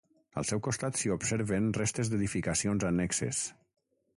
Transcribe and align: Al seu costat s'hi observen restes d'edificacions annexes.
Al 0.41 0.45
seu 0.51 0.61
costat 0.67 0.97
s'hi 1.01 1.11
observen 1.17 1.67
restes 1.81 2.11
d'edificacions 2.15 2.89
annexes. 2.91 3.45